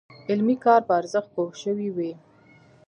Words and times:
علمي 0.29 0.55
کار 0.65 0.81
په 0.87 0.93
ارزښت 0.99 1.29
پوه 1.35 1.51
شوي 1.63 1.89
وي. 1.95 2.11